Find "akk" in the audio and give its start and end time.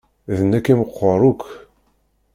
1.29-1.43